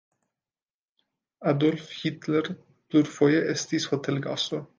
[1.51, 2.49] Adolf Hitler
[2.89, 4.65] plurfoje estis hotelgasto.